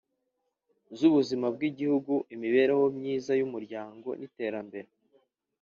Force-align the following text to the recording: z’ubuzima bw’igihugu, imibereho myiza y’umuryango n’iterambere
z’ubuzima 0.97 1.45
bw’igihugu, 1.55 2.13
imibereho 2.35 2.85
myiza 2.97 3.31
y’umuryango 3.39 4.07
n’iterambere 4.19 4.89